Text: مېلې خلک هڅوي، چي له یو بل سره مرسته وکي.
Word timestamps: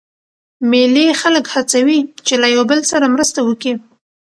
مېلې 0.69 1.07
خلک 1.21 1.45
هڅوي، 1.55 1.99
چي 2.25 2.33
له 2.41 2.47
یو 2.55 2.63
بل 2.71 2.79
سره 2.91 3.05
مرسته 3.13 3.39
وکي. 3.43 3.73